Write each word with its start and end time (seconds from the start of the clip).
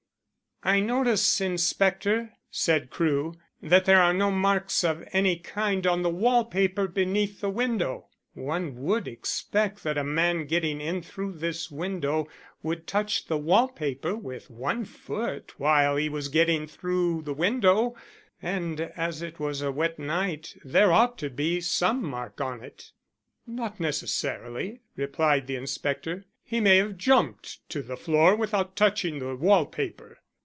"I 0.63 0.79
notice, 0.79 1.41
inspector," 1.41 2.33
said 2.51 2.91
Crewe, 2.91 3.33
"that 3.63 3.85
there 3.85 3.99
are 3.99 4.13
no 4.13 4.29
marks 4.29 4.83
of 4.83 5.03
any 5.11 5.37
kind 5.39 5.87
on 5.87 6.03
the 6.03 6.09
wall 6.11 6.45
paper 6.45 6.87
beneath 6.87 7.41
the 7.41 7.49
window. 7.49 8.09
One 8.35 8.75
would 8.83 9.07
expect 9.07 9.81
that 9.81 9.97
a 9.97 10.03
man 10.03 10.45
getting 10.45 10.79
in 10.79 11.01
through 11.01 11.39
this 11.39 11.71
window 11.71 12.27
would 12.61 12.85
touch 12.85 13.25
the 13.25 13.39
wall 13.39 13.69
paper 13.69 14.15
with 14.15 14.51
one 14.51 14.85
foot 14.85 15.59
while 15.59 15.95
he 15.95 16.09
was 16.09 16.27
getting 16.27 16.67
through 16.67 17.23
the 17.23 17.33
window, 17.33 17.95
and 18.39 18.81
as 18.81 19.23
it 19.23 19.39
was 19.39 19.63
a 19.63 19.71
wet 19.71 19.97
night 19.97 20.55
there 20.63 20.91
ought 20.91 21.17
to 21.17 21.31
be 21.31 21.59
some 21.59 22.03
mark 22.03 22.39
on 22.39 22.63
it." 22.63 22.91
"Not 23.47 23.79
necessarily," 23.79 24.81
replied 24.95 25.47
the 25.47 25.55
inspector. 25.55 26.25
"He 26.43 26.59
may 26.59 26.77
have 26.77 26.99
jumped 26.99 27.67
to 27.69 27.81
the 27.81 27.97
floor 27.97 28.35
without 28.35 28.75
touching 28.75 29.17
the 29.17 29.35
wall 29.35 29.65
paper." 29.65 30.19